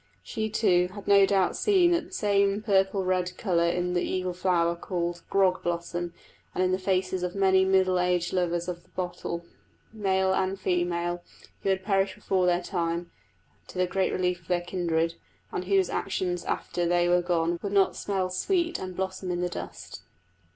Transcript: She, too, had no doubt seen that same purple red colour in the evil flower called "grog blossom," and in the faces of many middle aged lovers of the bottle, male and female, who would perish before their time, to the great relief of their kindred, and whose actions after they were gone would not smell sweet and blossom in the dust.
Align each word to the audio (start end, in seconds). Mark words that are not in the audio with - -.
She, 0.23 0.49
too, 0.49 0.89
had 0.95 1.07
no 1.07 1.27
doubt 1.27 1.55
seen 1.55 1.91
that 1.91 2.11
same 2.15 2.63
purple 2.63 3.05
red 3.05 3.37
colour 3.37 3.67
in 3.69 3.93
the 3.93 4.01
evil 4.01 4.33
flower 4.33 4.75
called 4.75 5.21
"grog 5.29 5.61
blossom," 5.61 6.15
and 6.55 6.63
in 6.63 6.71
the 6.71 6.79
faces 6.79 7.21
of 7.21 7.35
many 7.35 7.65
middle 7.65 7.99
aged 7.99 8.33
lovers 8.33 8.67
of 8.67 8.81
the 8.81 8.89
bottle, 8.89 9.45
male 9.93 10.33
and 10.33 10.59
female, 10.59 11.21
who 11.61 11.69
would 11.69 11.83
perish 11.83 12.15
before 12.15 12.47
their 12.47 12.63
time, 12.63 13.11
to 13.67 13.77
the 13.77 13.85
great 13.85 14.11
relief 14.11 14.41
of 14.41 14.47
their 14.47 14.61
kindred, 14.61 15.13
and 15.51 15.65
whose 15.65 15.87
actions 15.87 16.43
after 16.45 16.87
they 16.87 17.07
were 17.07 17.21
gone 17.21 17.59
would 17.61 17.71
not 17.71 17.95
smell 17.95 18.31
sweet 18.31 18.79
and 18.79 18.95
blossom 18.95 19.29
in 19.29 19.41
the 19.41 19.49
dust. 19.49 20.01